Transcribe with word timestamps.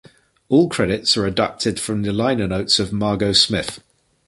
All 0.49 0.67
credits 0.67 1.15
are 1.15 1.27
adapted 1.27 1.79
from 1.79 2.01
the 2.01 2.11
liner 2.11 2.47
notes 2.47 2.79
of 2.79 2.91
"Margo 2.91 3.33
Smith". 3.33 3.83